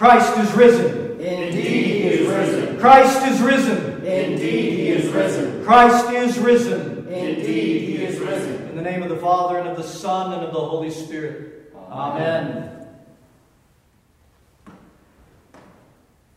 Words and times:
Christ 0.00 0.38
is 0.38 0.50
risen. 0.54 1.20
Indeed, 1.20 1.62
he 1.62 2.02
is 2.04 2.26
risen. 2.26 2.78
Christ 2.78 3.22
is 3.26 3.42
risen. 3.42 3.96
Indeed, 3.96 4.72
he 4.72 4.88
is 4.88 5.12
risen. 5.12 5.62
Christ 5.62 6.10
is 6.12 6.38
risen. 6.38 7.06
Indeed, 7.06 7.82
he 7.82 7.96
is 7.96 8.18
risen. 8.18 8.68
In 8.70 8.76
the 8.76 8.82
name 8.82 9.02
of 9.02 9.10
the 9.10 9.18
Father, 9.18 9.58
and 9.58 9.68
of 9.68 9.76
the 9.76 9.82
Son, 9.82 10.32
and 10.32 10.42
of 10.42 10.54
the 10.54 10.58
Holy 10.58 10.90
Spirit. 10.90 11.70
Amen. 11.90 12.88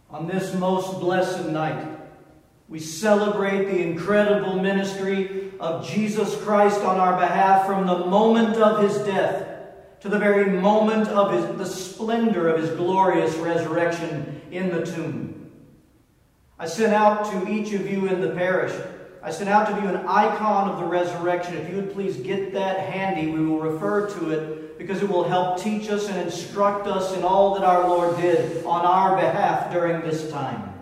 On 0.10 0.28
this 0.28 0.54
most 0.56 1.00
blessed 1.00 1.46
night, 1.46 1.88
we 2.68 2.82
celebrate 2.82 3.64
the 3.72 3.82
incredible 3.82 4.62
ministry 4.62 5.54
of 5.62 5.88
Jesus 5.88 6.36
Christ 6.44 6.82
on 6.82 7.00
our 7.00 7.18
behalf 7.18 7.66
from 7.66 7.88
the 7.88 8.08
moment 8.08 8.58
of 8.58 8.84
his 8.84 8.98
death 9.06 9.53
to 10.04 10.10
the 10.10 10.20
very 10.20 10.52
moment 10.52 11.08
of 11.08 11.32
his, 11.32 11.58
the 11.58 11.66
splendor 11.66 12.50
of 12.50 12.62
his 12.62 12.70
glorious 12.72 13.34
resurrection 13.36 14.42
in 14.52 14.70
the 14.70 14.86
tomb. 14.86 15.50
I 16.60 16.68
sent 16.68 16.94
out 16.94 17.32
to 17.32 17.50
each 17.50 17.72
of 17.72 17.90
you 17.90 18.08
in 18.08 18.20
the 18.20 18.32
parish, 18.32 18.74
I 19.22 19.32
sent 19.32 19.50
out 19.50 19.70
to 19.70 19.82
you 19.82 19.88
an 19.88 20.06
icon 20.06 20.70
of 20.70 20.78
the 20.78 20.84
resurrection. 20.84 21.56
If 21.56 21.70
you 21.70 21.78
would 21.78 21.94
please 21.94 22.18
get 22.18 22.52
that 22.52 22.92
handy, 22.92 23.32
we 23.32 23.46
will 23.46 23.60
refer 23.60 24.10
to 24.20 24.32
it 24.32 24.78
because 24.78 25.02
it 25.02 25.08
will 25.08 25.24
help 25.24 25.62
teach 25.62 25.90
us 25.90 26.10
and 26.10 26.20
instruct 26.20 26.86
us 26.86 27.16
in 27.16 27.24
all 27.24 27.54
that 27.54 27.64
our 27.64 27.88
Lord 27.88 28.18
did 28.18 28.66
on 28.66 28.86
our 28.86 29.16
behalf 29.16 29.72
during 29.72 30.02
this 30.02 30.30
time. 30.30 30.74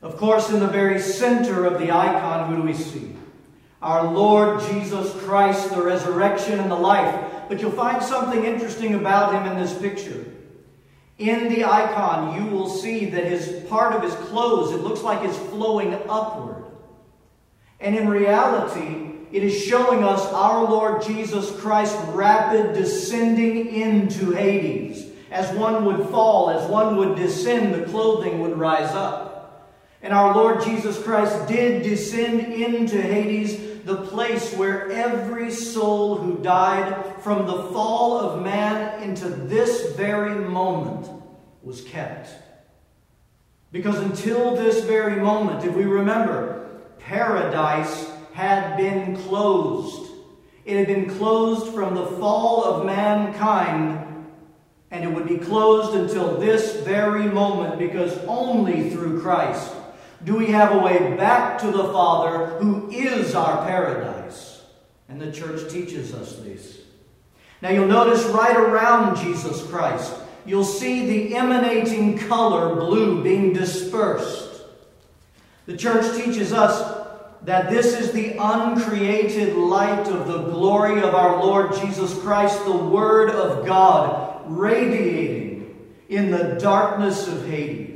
Of 0.00 0.16
course, 0.16 0.50
in 0.50 0.60
the 0.60 0.68
very 0.68 1.00
center 1.00 1.64
of 1.64 1.80
the 1.80 1.90
icon, 1.90 2.48
who 2.48 2.56
do 2.58 2.62
we 2.62 2.74
see? 2.74 3.17
Our 3.80 4.12
Lord 4.12 4.60
Jesus 4.62 5.12
Christ, 5.22 5.70
the 5.70 5.82
resurrection 5.82 6.58
and 6.58 6.70
the 6.70 6.76
life. 6.76 7.32
But 7.48 7.60
you'll 7.60 7.70
find 7.70 8.02
something 8.02 8.44
interesting 8.44 8.94
about 8.94 9.34
him 9.34 9.50
in 9.50 9.58
this 9.58 9.76
picture. 9.78 10.24
In 11.18 11.48
the 11.48 11.64
icon, 11.64 12.36
you 12.36 12.50
will 12.50 12.68
see 12.68 13.06
that 13.06 13.24
his 13.24 13.64
part 13.68 13.94
of 13.94 14.02
his 14.02 14.14
clothes, 14.28 14.72
it 14.72 14.82
looks 14.82 15.02
like 15.02 15.28
is 15.28 15.36
flowing 15.36 15.94
upward. 16.08 16.64
And 17.80 17.96
in 17.96 18.08
reality, 18.08 19.14
it 19.32 19.42
is 19.42 19.62
showing 19.62 20.04
us 20.04 20.24
our 20.32 20.64
Lord 20.64 21.02
Jesus 21.02 21.50
Christ 21.60 21.96
rapid 22.08 22.74
descending 22.74 23.68
into 23.68 24.32
Hades. 24.32 25.06
As 25.30 25.54
one 25.56 25.84
would 25.84 26.08
fall, 26.08 26.50
as 26.50 26.68
one 26.70 26.96
would 26.96 27.16
descend, 27.16 27.74
the 27.74 27.86
clothing 27.86 28.40
would 28.40 28.58
rise 28.58 28.90
up. 28.90 29.74
And 30.00 30.14
our 30.14 30.34
Lord 30.34 30.62
Jesus 30.62 31.02
Christ 31.02 31.48
did 31.48 31.82
descend 31.82 32.52
into 32.52 33.00
Hades, 33.00 33.67
the 33.88 33.96
place 33.96 34.52
where 34.52 34.90
every 34.90 35.50
soul 35.50 36.16
who 36.16 36.36
died 36.42 37.22
from 37.22 37.46
the 37.46 37.62
fall 37.72 38.18
of 38.18 38.42
man 38.42 39.02
into 39.02 39.30
this 39.30 39.96
very 39.96 40.34
moment 40.34 41.08
was 41.62 41.80
kept. 41.80 42.28
Because 43.72 43.96
until 43.96 44.54
this 44.54 44.84
very 44.84 45.16
moment, 45.16 45.64
if 45.64 45.74
we 45.74 45.84
remember, 45.84 46.68
paradise 46.98 48.10
had 48.34 48.76
been 48.76 49.16
closed. 49.22 50.12
It 50.66 50.76
had 50.76 50.86
been 50.86 51.08
closed 51.08 51.72
from 51.72 51.94
the 51.94 52.08
fall 52.18 52.64
of 52.64 52.84
mankind, 52.84 54.26
and 54.90 55.02
it 55.02 55.08
would 55.08 55.26
be 55.26 55.38
closed 55.38 55.94
until 55.94 56.36
this 56.36 56.82
very 56.82 57.24
moment 57.24 57.78
because 57.78 58.18
only 58.26 58.90
through 58.90 59.22
Christ 59.22 59.72
do 60.24 60.34
we 60.34 60.46
have 60.46 60.72
a 60.72 60.78
way 60.78 61.16
back 61.16 61.58
to 61.60 61.70
the 61.70 61.84
Father 61.84 62.46
who 62.58 62.90
is 62.90 63.34
our 63.34 63.64
paradise. 63.66 64.62
And 65.08 65.20
the 65.20 65.32
church 65.32 65.70
teaches 65.70 66.12
us 66.12 66.36
this. 66.36 66.80
Now 67.62 67.70
you'll 67.70 67.86
notice 67.86 68.24
right 68.26 68.56
around 68.56 69.16
Jesus 69.16 69.64
Christ, 69.66 70.12
you'll 70.44 70.64
see 70.64 71.06
the 71.06 71.36
emanating 71.36 72.18
color 72.18 72.74
blue 72.74 73.22
being 73.22 73.52
dispersed. 73.52 74.62
The 75.66 75.76
church 75.76 76.16
teaches 76.16 76.52
us 76.52 76.98
that 77.42 77.70
this 77.70 77.98
is 77.98 78.12
the 78.12 78.36
uncreated 78.38 79.56
light 79.56 80.08
of 80.08 80.26
the 80.26 80.42
glory 80.50 81.00
of 81.00 81.14
our 81.14 81.42
Lord 81.42 81.74
Jesus 81.74 82.18
Christ, 82.20 82.64
the 82.64 82.76
Word 82.76 83.30
of 83.30 83.66
God, 83.66 84.42
radiating 84.46 85.76
in 86.08 86.30
the 86.30 86.58
darkness 86.60 87.28
of 87.28 87.46
Hades. 87.46 87.87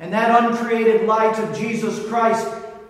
And 0.00 0.12
that 0.12 0.44
uncreated 0.44 1.06
light 1.06 1.38
of 1.38 1.56
Jesus 1.56 2.06
Christ 2.08 2.46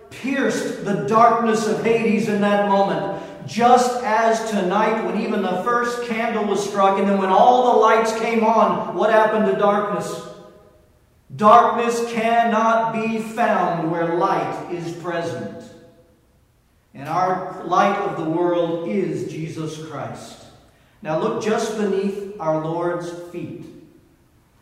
pierced 0.09 0.85
the 0.85 1.05
darkness 1.07 1.67
of 1.67 1.83
Hades 1.83 2.27
in 2.27 2.41
that 2.41 2.67
moment. 2.67 3.23
Just 3.47 4.03
as 4.03 4.49
tonight, 4.51 5.03
when 5.05 5.21
even 5.21 5.41
the 5.41 5.63
first 5.63 6.03
candle 6.07 6.45
was 6.45 6.67
struck, 6.67 6.99
and 6.99 7.07
then 7.07 7.17
when 7.17 7.29
all 7.29 7.73
the 7.73 7.79
lights 7.79 8.17
came 8.19 8.43
on, 8.43 8.95
what 8.95 9.11
happened 9.11 9.45
to 9.47 9.57
darkness? 9.57 10.27
Darkness 11.35 12.11
cannot 12.11 12.93
be 12.93 13.19
found 13.19 13.91
where 13.91 14.15
light 14.15 14.71
is 14.71 14.93
present. 14.97 15.63
And 16.93 17.07
our 17.07 17.63
light 17.65 17.97
of 17.97 18.17
the 18.17 18.29
world 18.29 18.89
is 18.89 19.31
Jesus 19.31 19.83
Christ. 19.87 20.45
Now 21.01 21.19
look 21.19 21.43
just 21.43 21.77
beneath 21.77 22.39
our 22.39 22.63
Lord's 22.63 23.11
feet. 23.31 23.65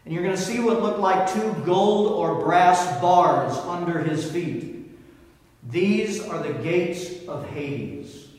And 0.07 0.13
you're 0.13 0.23
going 0.23 0.37
to 0.37 0.41
see 0.41 0.61
what 0.61 0.81
look 0.81 0.99
like 0.99 1.29
two 1.33 1.53
gold 1.65 2.13
or 2.13 2.41
brass 2.41 3.01
bars 3.01 3.57
under 3.57 3.99
his 3.99 4.31
feet. 4.31 4.89
These 5.69 6.25
are 6.25 6.41
the 6.41 6.53
gates 6.53 7.27
of 7.27 7.45
Hades. 7.49 8.29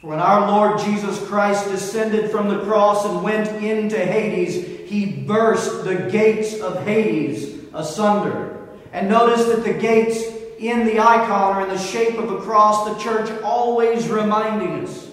For 0.00 0.10
when 0.10 0.20
our 0.20 0.48
Lord 0.48 0.78
Jesus 0.78 1.18
Christ 1.26 1.68
descended 1.72 2.30
from 2.30 2.48
the 2.48 2.62
cross 2.62 3.04
and 3.04 3.24
went 3.24 3.48
into 3.64 3.98
Hades, 3.98 4.88
he 4.88 5.06
burst 5.06 5.82
the 5.82 6.08
gates 6.08 6.60
of 6.60 6.84
Hades 6.84 7.64
asunder. 7.74 8.68
And 8.92 9.08
notice 9.08 9.44
that 9.46 9.64
the 9.64 9.74
gates 9.74 10.22
in 10.60 10.86
the 10.86 11.00
icon 11.00 11.56
are 11.56 11.62
in 11.62 11.68
the 11.68 11.78
shape 11.78 12.16
of 12.16 12.30
a 12.30 12.40
cross, 12.42 12.88
the 12.88 13.02
church 13.02 13.28
always 13.42 14.08
reminding 14.08 14.84
us 14.84 15.08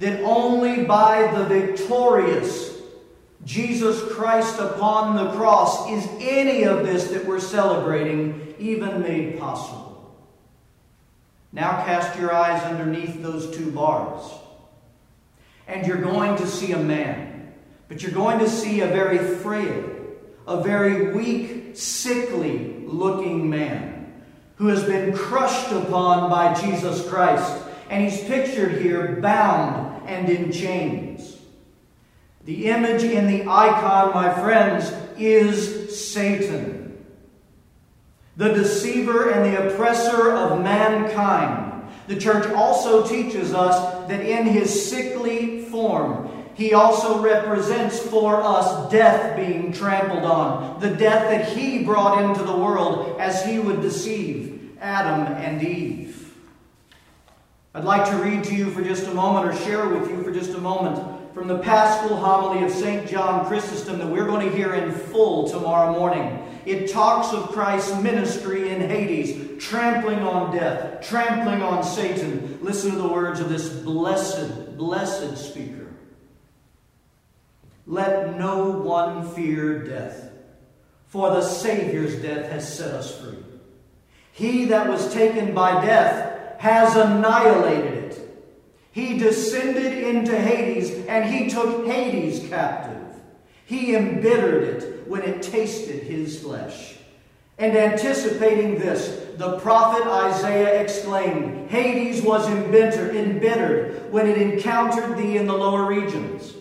that 0.00 0.22
only 0.22 0.84
by 0.84 1.32
the 1.32 1.46
victorious 1.46 2.75
Jesus 3.46 4.02
Christ 4.12 4.58
upon 4.58 5.14
the 5.14 5.30
cross 5.36 5.88
is 5.88 6.04
any 6.18 6.64
of 6.64 6.84
this 6.84 7.10
that 7.12 7.24
we're 7.24 7.38
celebrating 7.38 8.54
even 8.58 9.00
made 9.00 9.38
possible. 9.38 10.16
Now 11.52 11.84
cast 11.84 12.18
your 12.18 12.34
eyes 12.34 12.60
underneath 12.64 13.22
those 13.22 13.56
two 13.56 13.70
bars. 13.70 14.28
And 15.68 15.86
you're 15.86 16.02
going 16.02 16.36
to 16.38 16.46
see 16.46 16.72
a 16.72 16.78
man. 16.78 17.54
But 17.86 18.02
you're 18.02 18.10
going 18.10 18.40
to 18.40 18.50
see 18.50 18.80
a 18.80 18.88
very 18.88 19.18
frail, 19.18 19.90
a 20.48 20.60
very 20.60 21.12
weak, 21.12 21.76
sickly 21.76 22.82
looking 22.84 23.48
man 23.48 24.22
who 24.56 24.66
has 24.66 24.82
been 24.82 25.16
crushed 25.16 25.70
upon 25.70 26.28
by 26.28 26.52
Jesus 26.60 27.08
Christ. 27.08 27.62
And 27.90 28.02
he's 28.02 28.24
pictured 28.24 28.82
here 28.82 29.20
bound 29.20 30.08
and 30.08 30.28
in 30.28 30.50
chains. 30.50 31.35
The 32.46 32.66
image 32.68 33.02
in 33.02 33.26
the 33.26 33.42
icon, 33.42 34.14
my 34.14 34.32
friends, 34.32 34.92
is 35.18 36.08
Satan, 36.08 37.04
the 38.36 38.54
deceiver 38.54 39.30
and 39.30 39.52
the 39.52 39.66
oppressor 39.66 40.30
of 40.30 40.62
mankind. 40.62 41.90
The 42.06 42.14
church 42.14 42.46
also 42.52 43.04
teaches 43.04 43.52
us 43.52 44.06
that 44.08 44.20
in 44.20 44.46
his 44.46 44.88
sickly 44.88 45.64
form, 45.64 46.30
he 46.54 46.72
also 46.72 47.20
represents 47.20 47.98
for 47.98 48.40
us 48.40 48.92
death 48.92 49.36
being 49.36 49.72
trampled 49.72 50.22
on, 50.22 50.78
the 50.78 50.90
death 50.90 51.28
that 51.28 51.56
he 51.56 51.82
brought 51.82 52.22
into 52.22 52.44
the 52.44 52.56
world 52.56 53.18
as 53.18 53.44
he 53.44 53.58
would 53.58 53.82
deceive 53.82 54.70
Adam 54.80 55.32
and 55.34 55.66
Eve. 55.66 56.32
I'd 57.74 57.84
like 57.84 58.08
to 58.08 58.16
read 58.18 58.44
to 58.44 58.54
you 58.54 58.70
for 58.70 58.84
just 58.84 59.08
a 59.08 59.12
moment, 59.12 59.52
or 59.52 59.64
share 59.64 59.88
with 59.88 60.08
you 60.08 60.22
for 60.22 60.30
just 60.30 60.54
a 60.54 60.60
moment, 60.60 61.15
from 61.36 61.48
the 61.48 61.58
Paschal 61.58 62.16
homily 62.16 62.64
of 62.64 62.72
St. 62.72 63.06
John 63.06 63.44
Chrysostom 63.44 63.98
that 63.98 64.08
we're 64.08 64.24
going 64.24 64.48
to 64.48 64.56
hear 64.56 64.72
in 64.72 64.90
full 64.90 65.46
tomorrow 65.46 65.92
morning. 65.92 66.42
It 66.64 66.90
talks 66.90 67.34
of 67.34 67.50
Christ's 67.50 68.00
ministry 68.00 68.70
in 68.70 68.80
Hades, 68.80 69.62
trampling 69.62 70.20
on 70.20 70.56
death, 70.56 71.06
trampling 71.06 71.60
on 71.60 71.84
Satan. 71.84 72.58
Listen 72.62 72.92
to 72.92 72.96
the 72.96 73.08
words 73.08 73.38
of 73.40 73.50
this 73.50 73.68
blessed, 73.68 74.78
blessed 74.78 75.36
speaker. 75.36 75.88
Let 77.86 78.38
no 78.38 78.70
one 78.70 79.28
fear 79.34 79.84
death, 79.84 80.30
for 81.08 81.28
the 81.28 81.42
Savior's 81.42 82.16
death 82.16 82.50
has 82.50 82.78
set 82.78 82.94
us 82.94 83.20
free. 83.20 83.36
He 84.32 84.64
that 84.64 84.88
was 84.88 85.12
taken 85.12 85.52
by 85.52 85.84
death 85.84 86.58
has 86.60 86.96
annihilated. 86.96 87.95
He 88.96 89.18
descended 89.18 89.92
into 89.92 90.34
Hades, 90.34 91.04
and 91.04 91.26
he 91.26 91.50
took 91.50 91.86
Hades 91.86 92.48
captive. 92.48 93.04
He 93.66 93.94
embittered 93.94 94.62
it 94.62 95.06
when 95.06 95.20
it 95.20 95.42
tasted 95.42 96.04
his 96.04 96.40
flesh. 96.40 96.94
And 97.58 97.76
anticipating 97.76 98.78
this, 98.78 99.36
the 99.36 99.58
prophet 99.58 100.06
Isaiah 100.06 100.80
exclaimed, 100.80 101.68
Hades 101.68 102.22
was 102.22 102.48
embittered 102.48 104.10
when 104.10 104.28
it 104.28 104.38
encountered 104.38 105.18
thee 105.18 105.36
in 105.36 105.46
the 105.46 105.52
lower 105.52 105.84
regions. 105.84 106.54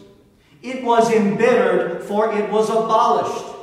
It 0.61 0.83
was 0.83 1.09
embittered, 1.13 2.03
for 2.03 2.33
it 2.33 2.51
was 2.51 2.69
abolished. 2.69 3.55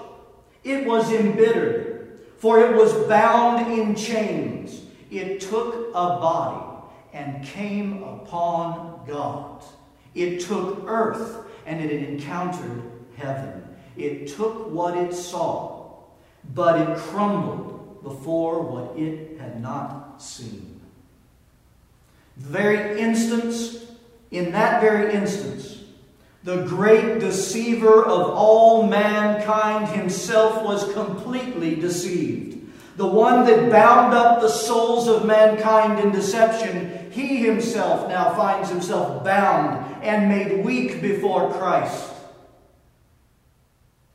It 0.64 0.86
was 0.86 1.12
embittered, 1.12 2.20
for 2.38 2.60
it 2.60 2.74
was 2.74 2.94
bound 3.06 3.70
in 3.70 3.94
chains. 3.94 4.80
It 5.10 5.42
took 5.42 5.88
a 5.90 6.16
body 6.16 6.71
and 7.12 7.44
came 7.44 8.02
upon 8.02 9.04
God. 9.06 9.62
It 10.14 10.40
took 10.40 10.84
earth 10.86 11.46
and 11.66 11.80
it 11.80 11.90
encountered 12.08 12.82
heaven. 13.16 13.62
It 13.96 14.28
took 14.28 14.70
what 14.70 14.96
it 14.96 15.14
saw, 15.14 15.94
but 16.54 16.80
it 16.80 16.98
crumbled 16.98 18.02
before 18.02 18.62
what 18.62 18.98
it 18.98 19.38
had 19.38 19.60
not 19.60 20.22
seen. 20.22 20.80
The 22.38 22.48
very 22.48 23.00
instance, 23.00 23.84
in 24.30 24.52
that 24.52 24.80
very 24.80 25.12
instance, 25.14 25.84
the 26.44 26.64
great 26.64 27.20
deceiver 27.20 28.04
of 28.04 28.30
all 28.30 28.86
mankind 28.88 29.88
himself 29.88 30.64
was 30.64 30.92
completely 30.92 31.76
deceived. 31.76 32.58
The 32.96 33.06
one 33.06 33.46
that 33.46 33.70
bound 33.70 34.12
up 34.12 34.40
the 34.40 34.48
souls 34.48 35.06
of 35.08 35.24
mankind 35.24 36.00
in 36.00 36.10
deception, 36.10 37.01
he 37.12 37.36
himself 37.38 38.08
now 38.08 38.34
finds 38.34 38.68
himself 38.68 39.24
bound 39.24 40.02
and 40.02 40.28
made 40.28 40.64
weak 40.64 41.00
before 41.00 41.52
Christ. 41.52 42.10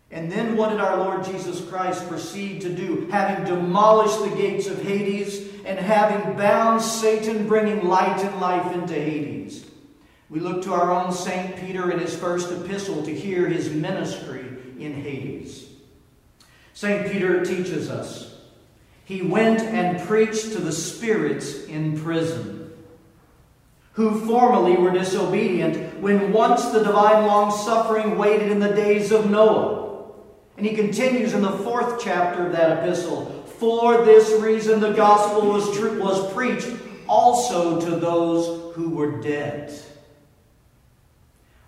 And 0.10 0.32
then 0.32 0.58
what 0.58 0.70
did 0.70 0.80
our 0.80 0.98
Lord 0.98 1.24
Jesus 1.24 1.62
Christ 1.70 2.08
proceed 2.08 2.62
to 2.62 2.70
do? 2.70 3.08
Having 3.12 3.46
demolished 3.46 4.20
the 4.20 4.36
gates 4.36 4.68
of 4.68 4.82
Hades 4.82 5.48
and 5.66 5.78
having 5.78 6.36
bound 6.38 6.82
Satan, 6.82 7.48
bringing 7.48 7.88
light 7.88 8.24
and 8.24 8.40
life 8.40 8.74
into 8.74 8.94
Hades. 8.94 9.66
We 10.30 10.40
look 10.40 10.64
to 10.64 10.74
our 10.74 10.92
own 10.92 11.12
St. 11.12 11.56
Peter 11.58 11.92
in 11.92 12.00
his 12.00 12.16
first 12.16 12.52
epistle 12.52 13.04
to 13.04 13.14
hear 13.14 13.48
his 13.48 13.70
ministry 13.70 14.46
in 14.80 14.94
Hades. 14.94 15.66
St. 16.74 17.12
Peter 17.12 17.46
teaches 17.46 17.90
us 17.90 18.38
he 19.08 19.22
went 19.22 19.62
and 19.62 20.06
preached 20.06 20.52
to 20.52 20.60
the 20.60 20.74
spirits 20.74 21.64
in 21.64 21.98
prison, 21.98 22.57
who 23.98 24.24
formerly 24.28 24.78
were 24.78 24.92
disobedient 24.92 26.00
when 26.00 26.32
once 26.32 26.66
the 26.68 26.84
divine 26.84 27.26
long 27.26 27.52
suffering 27.52 28.16
waited 28.16 28.52
in 28.52 28.60
the 28.60 28.74
days 28.76 29.12
of 29.12 29.28
Noah. 29.28 30.06
And 30.56 30.64
he 30.68 30.76
continues 30.76 31.34
in 31.34 31.42
the 31.42 31.52
fourth 31.52 32.00
chapter 32.00 32.46
of 32.46 32.52
that 32.52 32.78
epistle 32.78 33.26
For 33.60 34.06
this 34.06 34.32
reason 34.40 34.80
the 34.80 34.94
gospel 34.94 35.52
was, 35.52 35.76
tr- 35.76 36.00
was 36.00 36.32
preached 36.32 36.70
also 37.08 37.82
to 37.82 37.96
those 37.96 38.76
who 38.76 38.92
were 38.92 39.20
dead 39.20 39.74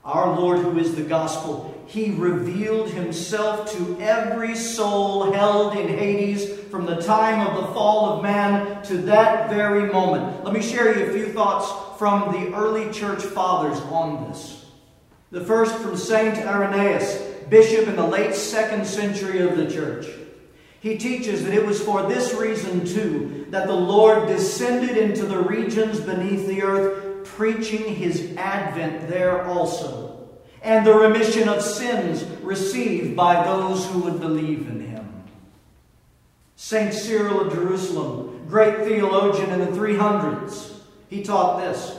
our 0.09 0.39
Lord, 0.39 0.59
who 0.59 0.77
is 0.79 0.95
the 0.95 1.03
gospel, 1.03 1.83
he 1.85 2.11
revealed 2.11 2.89
himself 2.89 3.71
to 3.73 3.97
every 3.99 4.55
soul 4.55 5.31
held 5.31 5.77
in 5.77 5.87
Hades 5.87 6.59
from 6.71 6.85
the 6.85 6.95
time 6.95 7.45
of 7.45 7.55
the 7.61 7.73
fall 7.73 8.13
of 8.13 8.23
man 8.23 8.81
to 8.83 8.97
that 9.03 9.49
very 9.49 9.91
moment. 9.91 10.43
Let 10.43 10.53
me 10.53 10.61
share 10.61 10.97
you 10.97 11.05
a 11.05 11.13
few 11.13 11.31
thoughts 11.31 11.88
from 11.99 12.31
the 12.31 12.55
early 12.55 12.89
church 12.93 13.21
fathers 13.21 13.77
on 13.91 14.29
this. 14.29 14.65
The 15.31 15.43
first 15.43 15.75
from 15.75 15.97
Saint 15.97 16.37
Irenaeus, 16.37 17.21
bishop 17.49 17.89
in 17.89 17.97
the 17.97 18.07
late 18.07 18.33
second 18.33 18.87
century 18.87 19.41
of 19.41 19.57
the 19.57 19.69
church. 19.69 20.07
He 20.79 20.97
teaches 20.97 21.43
that 21.43 21.53
it 21.53 21.65
was 21.65 21.81
for 21.81 22.07
this 22.07 22.33
reason, 22.33 22.85
too, 22.85 23.47
that 23.49 23.67
the 23.67 23.75
Lord 23.75 24.29
descended 24.29 24.95
into 24.95 25.25
the 25.25 25.41
regions 25.41 25.99
beneath 25.99 26.47
the 26.47 26.63
earth 26.63 27.25
preaching 27.25 27.93
his 27.95 28.33
advent 28.37 29.09
there 29.09 29.45
also, 29.45 30.29
and 30.61 30.87
the 30.87 30.93
remission 30.93 31.49
of 31.49 31.61
sins 31.61 32.23
received 32.41 33.13
by 33.13 33.43
those 33.43 33.85
who 33.87 33.99
would 33.99 34.21
believe 34.21 34.69
in 34.69 34.79
him. 34.79 35.23
St. 36.55 36.93
Cyril 36.93 37.41
of 37.41 37.53
Jerusalem, 37.53 38.45
great 38.47 38.85
theologian 38.85 39.49
in 39.49 39.59
the 39.59 39.77
300s, 39.77 40.78
he 41.09 41.23
taught 41.23 41.59
this. 41.59 41.97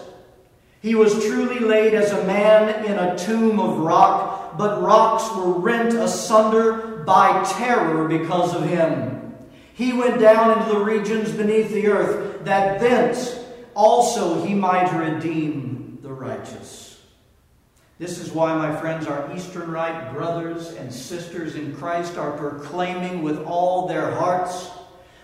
He 0.80 0.94
was 0.94 1.26
truly 1.26 1.58
laid 1.58 1.94
as 1.94 2.10
a 2.12 2.24
man 2.24 2.84
in 2.86 2.98
a 2.98 3.18
tomb 3.18 3.60
of 3.60 3.78
rock, 3.78 4.56
but 4.56 4.80
rocks 4.80 5.28
were 5.36 5.52
rent 5.52 5.92
asunder 5.92 7.02
by 7.04 7.44
terror 7.44 8.08
because 8.08 8.54
of 8.54 8.64
him. 8.64 9.34
He 9.74 9.92
went 9.92 10.20
down 10.20 10.58
into 10.58 10.72
the 10.72 10.84
regions 10.84 11.32
beneath 11.32 11.70
the 11.70 11.88
earth, 11.88 12.44
that 12.44 12.80
thence 12.80 13.38
also 13.74 14.44
he 14.44 14.54
might 14.54 14.92
redeem 14.92 15.98
the 16.02 16.12
righteous. 16.12 17.00
This 17.98 18.18
is 18.18 18.32
why, 18.32 18.54
my 18.54 18.74
friends, 18.80 19.06
our 19.06 19.34
Eastern 19.36 19.70
Rite 19.70 20.14
brothers 20.14 20.72
and 20.72 20.92
sisters 20.92 21.54
in 21.54 21.76
Christ 21.76 22.16
are 22.16 22.32
proclaiming 22.32 23.22
with 23.22 23.44
all 23.44 23.86
their 23.86 24.10
hearts 24.12 24.70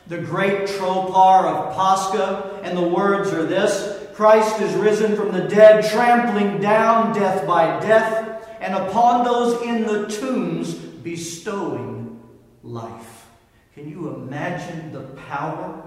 the 0.08 0.18
great 0.18 0.68
tropar 0.68 1.44
of 1.44 1.74
Pascha, 1.74 2.60
and 2.62 2.76
the 2.76 2.88
words 2.88 3.32
are 3.32 3.44
this 3.44 4.06
Christ 4.14 4.60
is 4.60 4.74
risen 4.74 5.14
from 5.16 5.32
the 5.32 5.46
dead, 5.48 5.84
trampling 5.90 6.60
down 6.60 7.14
death 7.14 7.46
by 7.46 7.78
death, 7.80 8.48
and 8.60 8.74
upon 8.74 9.24
those 9.24 9.62
in 9.62 9.82
the 9.86 10.06
tombs 10.06 10.74
bestowing 10.74 12.20
life. 12.62 13.26
Can 13.74 13.88
you 13.88 14.14
imagine 14.14 14.92
the 14.92 15.02
power 15.28 15.86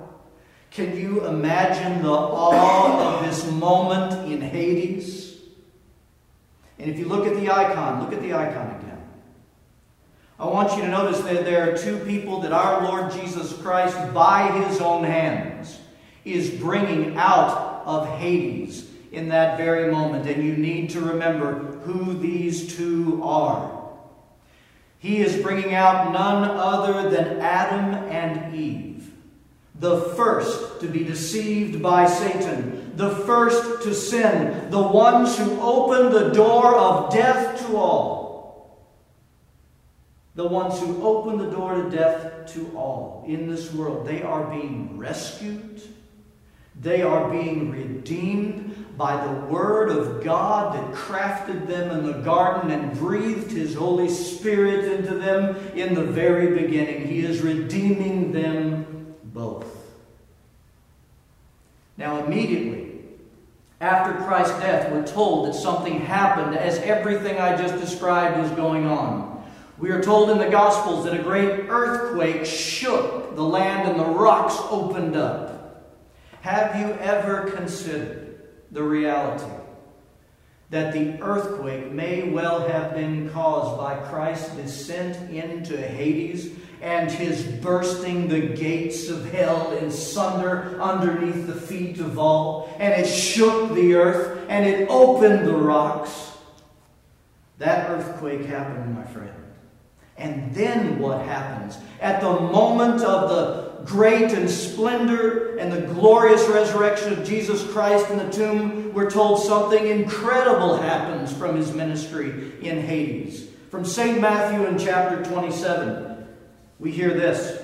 can 0.71 0.95
you 0.95 1.25
imagine 1.25 2.03
the 2.03 2.11
awe 2.11 3.17
of 3.17 3.25
this 3.25 3.49
moment 3.51 4.31
in 4.31 4.41
Hades? 4.41 5.37
And 6.77 6.89
if 6.89 6.99
you 6.99 7.05
look 7.05 7.25
at 7.25 7.35
the 7.35 7.49
icon, 7.49 8.03
look 8.03 8.13
at 8.13 8.21
the 8.21 8.33
icon 8.33 8.75
again. 8.79 8.98
I 10.39 10.45
want 10.45 10.75
you 10.75 10.83
to 10.83 10.87
notice 10.87 11.19
that 11.21 11.43
there 11.43 11.69
are 11.69 11.77
two 11.77 11.99
people 11.99 12.39
that 12.41 12.53
our 12.53 12.83
Lord 12.83 13.11
Jesus 13.11 13.53
Christ, 13.57 13.97
by 14.13 14.49
his 14.63 14.79
own 14.79 15.03
hands, 15.03 15.77
is 16.23 16.49
bringing 16.49 17.17
out 17.17 17.83
of 17.85 18.07
Hades 18.17 18.89
in 19.11 19.29
that 19.29 19.57
very 19.57 19.91
moment. 19.91 20.27
And 20.27 20.43
you 20.43 20.55
need 20.55 20.91
to 20.91 21.01
remember 21.01 21.55
who 21.83 22.13
these 22.13 22.75
two 22.77 23.21
are. 23.23 23.79
He 24.99 25.17
is 25.17 25.41
bringing 25.41 25.73
out 25.73 26.13
none 26.13 26.49
other 26.49 27.09
than 27.09 27.39
Adam 27.39 27.95
and 28.09 28.55
Eve 28.55 28.89
the 29.79 30.01
first 30.15 30.81
to 30.81 30.87
be 30.87 31.03
deceived 31.03 31.81
by 31.81 32.05
Satan, 32.05 32.95
the 32.97 33.11
first 33.11 33.81
to 33.83 33.95
sin, 33.95 34.69
the 34.69 34.81
ones 34.81 35.37
who 35.37 35.59
opened 35.61 36.13
the 36.13 36.33
door 36.33 36.75
of 36.75 37.13
death 37.13 37.65
to 37.65 37.77
all. 37.77 38.18
The 40.39 40.47
ones 40.47 40.79
who 40.79 41.03
opened 41.03 41.41
the 41.41 41.51
door 41.51 41.75
to 41.75 41.89
death 41.89 42.53
to 42.53 42.71
all 42.73 43.25
in 43.27 43.49
this 43.49 43.73
world. 43.73 44.07
They 44.07 44.21
are 44.21 44.45
being 44.45 44.97
rescued. 44.97 45.81
They 46.79 47.01
are 47.01 47.29
being 47.29 47.71
redeemed 47.71 48.95
by 48.97 49.21
the 49.27 49.33
Word 49.33 49.89
of 49.89 50.23
God 50.23 50.75
that 50.75 50.97
crafted 50.97 51.67
them 51.67 51.91
in 51.91 52.05
the 52.05 52.19
garden 52.19 52.71
and 52.71 52.97
breathed 52.97 53.51
His 53.51 53.75
Holy 53.75 54.07
Spirit 54.07 54.85
into 54.85 55.15
them 55.15 55.57
in 55.75 55.93
the 55.93 56.05
very 56.05 56.57
beginning. 56.57 57.05
He 57.05 57.19
is 57.19 57.41
redeeming 57.41 58.31
them 58.31 59.17
both. 59.25 59.67
Now, 61.97 62.23
immediately 62.23 63.01
after 63.81 64.13
Christ's 64.23 64.57
death, 64.61 64.89
we're 64.89 65.05
told 65.05 65.49
that 65.49 65.53
something 65.53 65.99
happened 65.99 66.55
as 66.57 66.77
everything 66.77 67.41
I 67.41 67.57
just 67.57 67.75
described 67.75 68.41
was 68.41 68.51
going 68.51 68.85
on. 68.85 69.38
We 69.79 69.91
are 69.91 70.03
told 70.03 70.29
in 70.29 70.39
the 70.39 70.49
Gospels 70.49 71.05
that 71.05 71.17
a 71.17 71.23
great 71.23 71.69
earthquake 71.69 72.45
shook 72.45 73.35
the 73.35 73.43
land 73.43 73.89
and 73.89 73.97
the 73.97 74.05
rocks 74.05 74.57
opened 74.69 75.15
up. 75.15 75.95
Have 76.41 76.77
you 76.77 76.93
ever 76.99 77.49
considered 77.51 78.41
the 78.71 78.83
reality 78.83 79.51
that 80.69 80.93
the 80.93 81.21
earthquake 81.21 81.91
may 81.91 82.29
well 82.29 82.67
have 82.67 82.93
been 82.93 83.29
caused 83.29 83.79
by 83.79 83.95
Christ's 84.09 84.53
descent 84.55 85.31
into 85.31 85.77
Hades 85.77 86.51
and 86.81 87.09
his 87.09 87.43
bursting 87.43 88.27
the 88.27 88.41
gates 88.41 89.07
of 89.07 89.31
hell 89.31 89.71
in 89.77 89.89
sunder 89.89 90.77
underneath 90.81 91.47
the 91.47 91.55
feet 91.55 91.99
of 91.99 92.19
all, 92.19 92.75
and 92.79 92.93
it 93.01 93.07
shook 93.07 93.73
the 93.73 93.95
earth 93.95 94.45
and 94.49 94.67
it 94.67 94.89
opened 94.89 95.47
the 95.47 95.55
rocks. 95.55 96.33
That 97.59 97.89
earthquake 97.89 98.45
happened, 98.45 98.93
my 98.93 99.05
friend. 99.05 99.38
And 100.19 100.53
then 100.53 100.99
what 100.99 101.25
happens? 101.25 101.77
At 101.99 102.21
the 102.21 102.31
moment 102.31 103.01
of 103.01 103.29
the 103.29 103.69
great 103.85 104.33
and 104.33 104.49
splendor 104.49 105.57
and 105.57 105.71
the 105.71 105.81
glorious 105.93 106.45
resurrection 106.47 107.13
of 107.13 107.25
Jesus 107.25 107.63
Christ 107.71 108.09
in 108.11 108.17
the 108.17 108.29
tomb, 108.29 108.93
we're 108.93 109.09
told 109.09 109.41
something 109.41 109.87
incredible 109.87 110.77
happens 110.77 111.33
from 111.33 111.55
his 111.55 111.73
ministry 111.73 112.53
in 112.61 112.81
Hades. 112.81 113.47
From 113.71 113.85
St. 113.85 114.19
Matthew 114.19 114.65
in 114.65 114.77
chapter 114.77 115.23
27 115.23 116.09
we 116.79 116.91
hear 116.91 117.13
this 117.13 117.61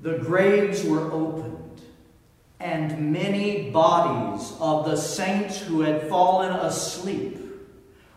The 0.00 0.18
graves 0.18 0.84
were 0.84 1.10
opened, 1.12 1.80
and 2.60 3.12
many 3.12 3.70
bodies 3.70 4.52
of 4.60 4.84
the 4.84 4.96
saints 4.96 5.58
who 5.60 5.80
had 5.80 6.08
fallen 6.08 6.52
asleep 6.52 7.38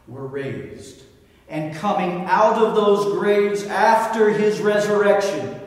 were 0.07 0.27
raised. 0.27 1.03
And 1.49 1.75
coming 1.75 2.25
out 2.25 2.63
of 2.63 2.75
those 2.75 3.17
graves 3.17 3.63
after 3.63 4.29
his 4.29 4.61
resurrection, 4.61 5.59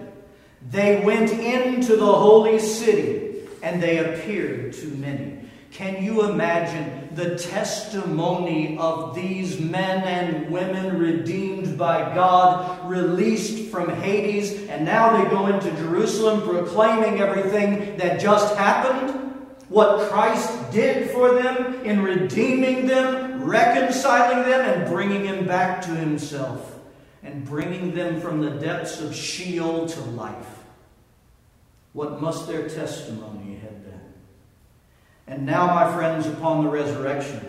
they 0.70 1.04
went 1.04 1.30
into 1.30 1.96
the 1.96 2.06
holy 2.06 2.60
city 2.60 3.48
and 3.62 3.82
they 3.82 3.98
appeared 3.98 4.72
to 4.74 4.86
many. 4.86 5.38
Can 5.72 6.04
you 6.04 6.28
imagine 6.28 7.08
the 7.14 7.38
testimony 7.38 8.76
of 8.76 9.14
these 9.14 9.58
men 9.58 10.04
and 10.04 10.50
women 10.50 10.98
redeemed 10.98 11.78
by 11.78 12.14
God, 12.14 12.88
released 12.88 13.70
from 13.70 13.88
Hades, 13.88 14.68
and 14.68 14.84
now 14.84 15.16
they 15.16 15.30
go 15.30 15.46
into 15.46 15.70
Jerusalem 15.76 16.42
proclaiming 16.42 17.20
everything 17.20 17.96
that 17.96 18.20
just 18.20 18.54
happened? 18.56 19.31
What 19.72 20.10
Christ 20.10 20.70
did 20.70 21.10
for 21.12 21.32
them 21.32 21.82
in 21.82 22.02
redeeming 22.02 22.86
them, 22.86 23.42
reconciling 23.42 24.42
them, 24.46 24.60
and 24.60 24.86
bringing 24.86 25.22
them 25.22 25.46
back 25.46 25.80
to 25.82 25.92
Himself, 25.92 26.78
and 27.22 27.42
bringing 27.42 27.94
them 27.94 28.20
from 28.20 28.42
the 28.42 28.50
depths 28.50 29.00
of 29.00 29.16
Sheol 29.16 29.88
to 29.88 30.00
life. 30.02 30.58
What 31.94 32.20
must 32.20 32.46
their 32.46 32.68
testimony 32.68 33.54
have 33.62 33.82
been? 33.82 34.00
And 35.26 35.46
now, 35.46 35.68
my 35.68 35.90
friends, 35.94 36.26
upon 36.26 36.64
the 36.64 36.70
resurrection, 36.70 37.40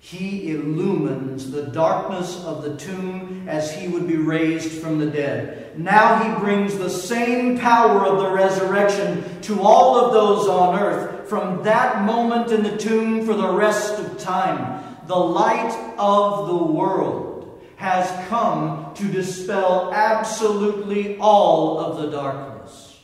he 0.00 0.50
illumines 0.50 1.50
the 1.50 1.62
darkness 1.62 2.44
of 2.44 2.62
the 2.62 2.76
tomb 2.76 3.48
as 3.48 3.72
he 3.72 3.88
would 3.88 4.06
be 4.06 4.18
raised 4.18 4.72
from 4.82 4.98
the 4.98 5.06
dead. 5.06 5.78
Now 5.78 6.22
he 6.22 6.38
brings 6.38 6.76
the 6.76 6.90
same 6.90 7.58
power 7.58 8.04
of 8.04 8.18
the 8.18 8.30
resurrection 8.30 9.40
to 9.40 9.62
all 9.62 9.96
of 9.96 10.12
those 10.12 10.46
on 10.46 10.78
earth 10.78 11.13
from 11.26 11.62
that 11.64 12.04
moment 12.04 12.52
in 12.52 12.62
the 12.62 12.76
tomb 12.76 13.26
for 13.26 13.34
the 13.34 13.52
rest 13.52 13.98
of 13.98 14.18
time. 14.18 14.82
The 15.06 15.16
light 15.16 15.72
of 15.98 16.48
the 16.48 16.64
world 16.64 17.60
has 17.76 18.08
come 18.28 18.94
to 18.94 19.04
dispel 19.10 19.92
absolutely 19.92 21.18
all 21.18 21.78
of 21.78 22.00
the 22.00 22.10
darkness. 22.10 22.98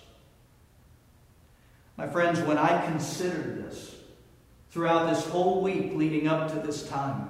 My 1.97 2.09
friends, 2.09 2.41
when 2.41 2.57
I 2.57 2.87
considered 2.87 3.67
this 3.67 3.95
throughout 4.71 5.11
this 5.11 5.27
whole 5.27 5.61
week 5.61 5.93
leading 5.95 6.29
up 6.29 6.51
to 6.53 6.67
this 6.67 6.89
time, 6.89 7.29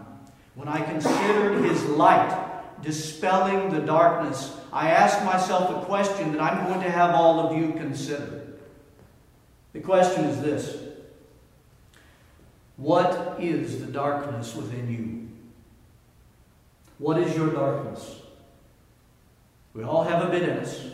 when 0.55 0.69
I 0.69 0.83
considered 0.83 1.65
his 1.65 1.83
light 1.87 2.83
dispelling 2.83 3.71
the 3.71 3.81
darkness, 3.81 4.57
I 4.73 4.91
asked 4.91 5.25
myself 5.25 5.71
a 5.71 5.87
question 5.87 6.33
that 6.33 6.41
I'm 6.41 6.67
going 6.69 6.83
to 6.83 6.91
have 6.91 7.15
all 7.15 7.41
of 7.41 7.57
you 7.57 7.73
consider. 7.73 8.50
The 9.73 9.81
question 9.81 10.25
is 10.25 10.41
this 10.41 10.77
What 12.77 13.37
is 13.41 13.81
the 13.81 13.91
darkness 13.91 14.55
within 14.55 14.91
you? 14.91 15.29
What 16.99 17.19
is 17.19 17.35
your 17.37 17.51
darkness? 17.51 18.21
We 19.73 19.85
all 19.85 20.03
have 20.03 20.27
a 20.27 20.31
bit 20.31 20.43
in 20.43 20.59
us. 20.59 20.87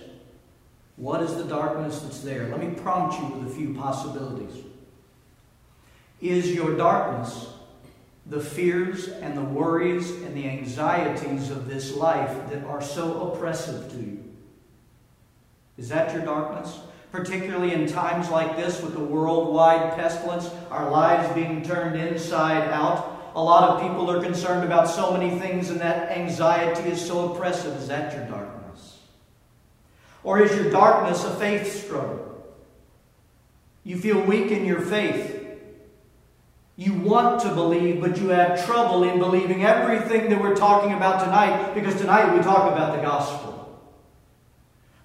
What 0.97 1.23
is 1.23 1.35
the 1.35 1.45
darkness 1.45 2.01
that's 2.01 2.21
there? 2.21 2.49
Let 2.49 2.61
me 2.61 2.71
prompt 2.71 3.19
you 3.19 3.27
with 3.27 3.51
a 3.51 3.55
few 3.55 3.75
possibilities. 3.75 4.65
Is 6.21 6.53
your 6.53 6.77
darkness 6.77 7.49
the 8.29 8.41
fears 8.41 9.09
and 9.09 9.37
the 9.37 9.43
worries 9.43 10.11
and 10.11 10.37
the 10.37 10.49
anxieties 10.49 11.51
of 11.51 11.69
this 11.69 11.95
life 11.95 12.51
that 12.51 12.65
are 12.65 12.83
so 12.83 13.31
oppressive 13.31 13.91
to 13.93 13.99
you? 13.99 14.25
Is 15.79 15.89
that 15.91 16.13
your 16.15 16.25
darkness? 16.25 16.79
Particularly 17.17 17.73
in 17.73 17.87
times 17.87 18.29
like 18.29 18.59
this 18.59 18.83
with 18.83 18.93
the 18.93 19.01
worldwide 19.01 19.97
pestilence, 19.97 20.51
our 20.71 20.91
lives 20.91 21.35
being 21.35 21.63
turned 21.63 21.99
inside 21.99 22.69
out. 22.69 23.33
A 23.35 23.43
lot 23.43 23.71
of 23.71 23.81
people 23.81 24.11
are 24.11 24.23
concerned 24.23 24.65
about 24.65 24.87
so 24.87 25.13
many 25.13 25.39
things, 25.39 25.71
and 25.71 25.81
that 25.81 26.11
anxiety 26.11 26.91
is 26.91 27.03
so 27.03 27.33
oppressive. 27.33 27.75
Is 27.77 27.89
that 27.89 28.13
your 28.13 28.27
darkness? 28.27 28.99
Or 30.25 30.43
is 30.43 30.55
your 30.55 30.71
darkness 30.71 31.25
a 31.25 31.35
faith 31.37 31.87
struggle? 31.87 32.45
You 33.83 33.97
feel 33.97 34.21
weak 34.21 34.51
in 34.51 34.67
your 34.67 34.83
faith. 34.83 35.43
You 36.77 36.93
want 36.93 37.41
to 37.41 37.55
believe, 37.55 38.03
but 38.03 38.19
you 38.19 38.29
have 38.29 38.63
trouble 38.67 39.05
in 39.05 39.19
believing 39.19 39.65
everything 39.65 40.29
that 40.29 40.39
we're 40.39 40.55
talking 40.55 40.93
about 40.93 41.25
tonight 41.25 41.73
because 41.73 41.95
tonight 41.95 42.37
we 42.37 42.43
talk 42.43 42.71
about 42.71 42.95
the 42.95 43.01
gospel. 43.01 43.81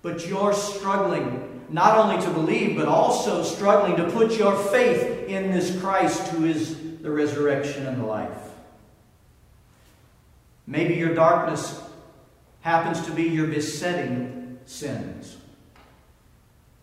But 0.01 0.27
you're 0.27 0.53
struggling 0.53 1.60
not 1.71 1.97
only 1.97 2.21
to 2.21 2.29
believe, 2.31 2.75
but 2.75 2.87
also 2.87 3.43
struggling 3.43 3.95
to 3.95 4.11
put 4.11 4.37
your 4.37 4.55
faith 4.55 5.27
in 5.27 5.51
this 5.51 5.79
Christ 5.79 6.27
who 6.27 6.45
is 6.45 6.99
the 7.01 7.09
resurrection 7.09 7.87
and 7.87 8.01
the 8.01 8.05
life. 8.05 8.37
Maybe 10.67 10.95
your 10.95 11.15
darkness 11.15 11.81
happens 12.59 13.05
to 13.05 13.11
be 13.11 13.23
your 13.23 13.47
besetting 13.47 14.59
sins. 14.65 15.37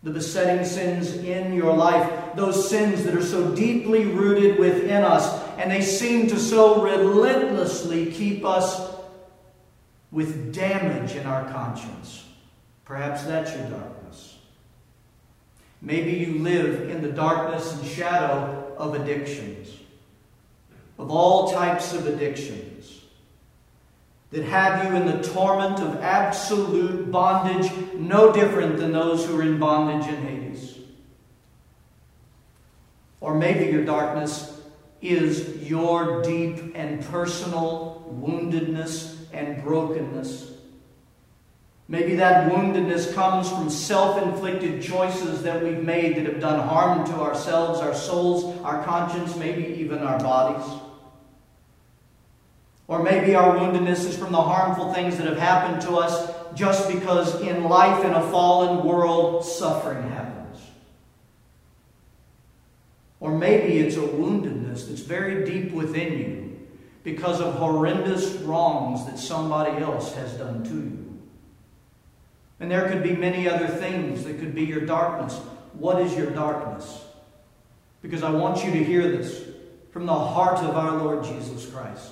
The 0.01 0.11
besetting 0.11 0.65
sins 0.65 1.13
in 1.13 1.53
your 1.53 1.75
life, 1.75 2.35
those 2.35 2.69
sins 2.69 3.03
that 3.03 3.15
are 3.15 3.23
so 3.23 3.53
deeply 3.53 4.05
rooted 4.05 4.57
within 4.57 5.03
us, 5.03 5.43
and 5.57 5.69
they 5.69 5.81
seem 5.81 6.27
to 6.27 6.39
so 6.39 6.81
relentlessly 6.81 8.11
keep 8.11 8.43
us 8.43 8.95
with 10.11 10.53
damage 10.53 11.15
in 11.15 11.27
our 11.27 11.49
conscience. 11.51 12.25
Perhaps 12.85 13.23
that's 13.25 13.53
your 13.55 13.69
darkness. 13.69 13.98
Maybe 15.81 16.11
you 16.11 16.39
live 16.39 16.89
in 16.89 17.01
the 17.01 17.11
darkness 17.11 17.73
and 17.73 17.85
shadow 17.85 18.73
of 18.77 18.95
addictions, 18.95 19.69
of 20.97 21.09
all 21.09 21.51
types 21.51 21.93
of 21.93 22.05
addictions 22.05 22.99
that 24.31 24.43
have 24.43 24.85
you 24.85 24.95
in 24.95 25.05
the 25.05 25.23
torment 25.29 25.79
of 25.79 26.01
absolute 26.01 27.11
bondage, 27.11 27.71
no 27.95 28.31
different 28.31 28.77
than 28.77 28.91
those 28.91 29.25
who 29.25 29.39
are 29.39 29.43
in 29.43 29.57
bondage 29.57 30.07
in 30.07 30.21
Hades. 30.21 30.77
Or 33.21 33.35
maybe 33.35 33.71
your 33.71 33.85
darkness 33.85 34.61
is 35.01 35.57
your 35.67 36.21
deep 36.21 36.73
and 36.75 37.03
personal 37.05 38.05
woundedness 38.21 39.15
and 39.33 39.63
brokenness. 39.63 40.51
Maybe 41.91 42.17
that 42.17 42.51
woundedness 42.51 43.15
comes 43.15 43.49
from 43.49 43.67
self 43.67 44.21
inflicted 44.21 44.79
choices 44.79 45.41
that 45.41 45.63
we've 45.63 45.83
made 45.83 46.17
that 46.17 46.27
have 46.27 46.39
done 46.39 46.59
harm 46.59 47.03
to 47.07 47.13
ourselves, 47.13 47.79
our 47.79 47.95
souls, 47.95 48.61
our 48.63 48.83
conscience, 48.83 49.35
maybe 49.35 49.73
even 49.79 49.97
our 50.03 50.19
bodies. 50.19 50.81
Or 52.87 53.01
maybe 53.01 53.33
our 53.33 53.57
woundedness 53.57 54.05
is 54.05 54.15
from 54.15 54.31
the 54.31 54.41
harmful 54.41 54.93
things 54.93 55.17
that 55.17 55.25
have 55.25 55.39
happened 55.39 55.81
to 55.81 55.95
us 55.95 56.31
just 56.53 56.91
because 56.91 57.41
in 57.41 57.63
life, 57.63 58.05
in 58.05 58.11
a 58.11 58.21
fallen 58.29 58.85
world, 58.87 59.43
suffering 59.43 60.03
happens. 60.11 60.61
Or 63.19 63.35
maybe 63.35 63.79
it's 63.79 63.95
a 63.95 64.01
woundedness 64.01 64.87
that's 64.87 65.01
very 65.01 65.43
deep 65.43 65.71
within 65.71 66.19
you 66.19 66.67
because 67.03 67.41
of 67.41 67.55
horrendous 67.55 68.35
wrongs 68.41 69.07
that 69.07 69.17
somebody 69.17 69.81
else 69.81 70.13
has 70.13 70.33
done 70.33 70.63
to 70.65 70.75
you. 70.75 71.08
And 72.59 72.69
there 72.69 72.89
could 72.89 73.03
be 73.03 73.15
many 73.15 73.47
other 73.47 73.67
things 73.67 74.23
that 74.25 74.39
could 74.39 74.53
be 74.53 74.65
your 74.65 74.81
darkness. 74.81 75.37
What 75.73 76.01
is 76.01 76.15
your 76.15 76.29
darkness? 76.31 77.05
Because 78.01 78.23
I 78.23 78.31
want 78.31 78.63
you 78.63 78.71
to 78.71 78.83
hear 78.83 79.03
this 79.03 79.45
from 79.91 80.05
the 80.05 80.13
heart 80.13 80.59
of 80.59 80.75
our 80.75 80.97
Lord 80.97 81.23
Jesus 81.23 81.65
Christ. 81.69 82.11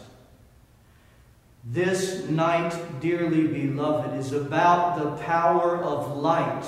This 1.65 2.29
night, 2.29 2.73
dearly 3.01 3.47
beloved, 3.47 4.17
is 4.17 4.31
about 4.31 4.97
the 4.97 5.23
power 5.23 5.77
of 5.83 6.15
light 6.15 6.65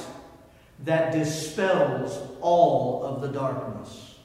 that 0.83 1.13
dispels 1.13 2.19
all 2.41 3.03
of 3.03 3.21
the 3.21 3.29
darkness. 3.29 4.15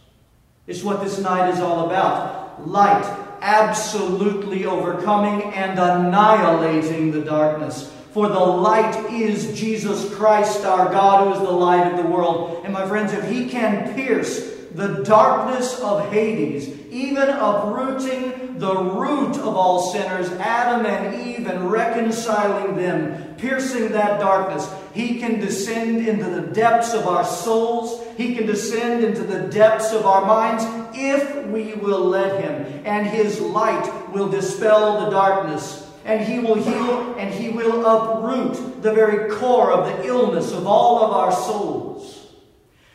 It's 0.66 0.82
what 0.82 1.02
this 1.02 1.18
night 1.18 1.52
is 1.52 1.60
all 1.60 1.86
about. 1.86 2.66
Light 2.66 3.04
absolutely 3.40 4.64
overcoming 4.64 5.42
and 5.52 5.78
annihilating 5.78 7.12
the 7.12 7.20
darkness. 7.20 7.93
For 8.14 8.28
the 8.28 8.38
light 8.38 9.10
is 9.10 9.58
Jesus 9.58 10.14
Christ, 10.14 10.64
our 10.64 10.88
God, 10.88 11.26
who 11.26 11.32
is 11.32 11.40
the 11.40 11.52
light 11.52 11.90
of 11.90 11.96
the 11.96 12.08
world. 12.08 12.60
And 12.62 12.72
my 12.72 12.86
friends, 12.86 13.12
if 13.12 13.28
He 13.28 13.48
can 13.48 13.92
pierce 13.96 14.54
the 14.70 15.02
darkness 15.02 15.80
of 15.80 16.12
Hades, 16.12 16.68
even 16.90 17.28
uprooting 17.28 18.60
the 18.60 18.72
root 18.72 19.36
of 19.38 19.56
all 19.56 19.92
sinners, 19.92 20.30
Adam 20.34 20.86
and 20.86 21.26
Eve, 21.26 21.48
and 21.48 21.72
reconciling 21.72 22.76
them, 22.76 23.34
piercing 23.34 23.90
that 23.90 24.20
darkness. 24.20 24.72
He 24.92 25.18
can 25.18 25.40
descend 25.40 26.06
into 26.06 26.30
the 26.30 26.52
depths 26.52 26.94
of 26.94 27.08
our 27.08 27.24
souls. 27.24 28.00
He 28.16 28.36
can 28.36 28.46
descend 28.46 29.02
into 29.02 29.24
the 29.24 29.48
depths 29.48 29.92
of 29.92 30.06
our 30.06 30.24
minds 30.24 30.64
if 30.94 31.46
we 31.46 31.74
will 31.74 32.04
let 32.04 32.40
Him. 32.40 32.82
And 32.84 33.08
His 33.08 33.40
light 33.40 34.12
will 34.12 34.28
dispel 34.28 35.04
the 35.04 35.10
darkness. 35.10 35.83
And 36.04 36.26
He 36.26 36.38
will 36.38 36.56
heal 36.56 37.14
and 37.18 37.32
He 37.32 37.50
will 37.50 37.84
uproot 37.86 38.82
the 38.82 38.92
very 38.92 39.30
core 39.30 39.72
of 39.72 39.86
the 39.86 40.06
illness 40.06 40.52
of 40.52 40.66
all 40.66 41.04
of 41.04 41.12
our 41.12 41.32
souls. 41.32 42.24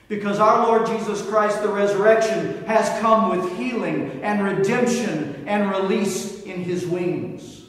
Because 0.10 0.40
our 0.40 0.66
Lord 0.66 0.88
Jesus 0.88 1.22
Christ, 1.28 1.62
the 1.62 1.70
resurrection, 1.70 2.66
has 2.66 3.00
come 3.00 3.30
with 3.30 3.56
healing 3.58 4.22
and 4.24 4.44
redemption 4.44 5.44
and 5.48 5.70
release 5.70 6.42
in 6.44 6.64
his 6.64 6.86
wings. 6.86 7.64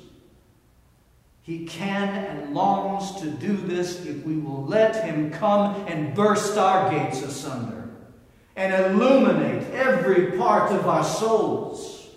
He 1.43 1.67
can 1.67 2.09
and 2.09 2.55
longs 2.55 3.21
to 3.21 3.31
do 3.31 3.57
this 3.57 4.07
if 4.07 4.25
we 4.25 4.37
will 4.37 4.65
let 4.65 5.05
him 5.05 5.31
come 5.31 5.87
and 5.87 6.15
burst 6.15 6.57
our 6.57 6.91
gates 6.91 7.23
asunder 7.23 7.91
and 8.57 8.73
illuminate 8.73 9.65
every 9.73 10.39
part 10.39 10.73
of 10.73 10.87
our 10.87 11.05
souls. 11.05 12.09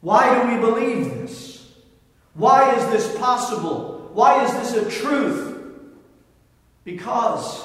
Why 0.00 0.42
do 0.42 0.54
we 0.54 0.60
believe 0.60 1.04
this? 1.06 1.49
Why 2.40 2.74
is 2.74 2.86
this 2.86 3.18
possible? 3.18 4.10
Why 4.14 4.42
is 4.44 4.52
this 4.54 4.74
a 4.74 4.90
truth? 4.90 5.58
Because 6.84 7.62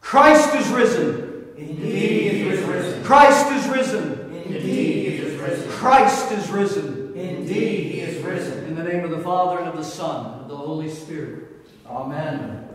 Christ 0.00 0.52
is 0.56 0.68
risen. 0.70 1.54
Indeed, 1.56 2.32
he 2.32 2.48
is 2.48 2.60
risen. 2.64 3.04
Christ 3.04 3.52
is 3.52 3.68
risen. 3.68 4.34
Indeed, 4.34 4.62
he 4.62 5.06
is 5.16 5.40
risen. 5.40 5.70
Christ 5.70 6.32
is 6.32 6.50
risen. 6.50 7.12
Indeed, 7.16 7.92
he 7.92 8.00
is 8.00 8.24
risen. 8.24 8.64
In 8.64 8.74
the 8.74 8.82
name 8.82 9.04
of 9.04 9.10
the 9.10 9.20
Father, 9.20 9.60
and 9.60 9.68
of 9.68 9.76
the 9.76 9.84
Son, 9.84 10.32
and 10.32 10.42
of 10.42 10.48
the 10.48 10.56
Holy 10.56 10.90
Spirit. 10.90 11.44
Amen. 11.86 12.69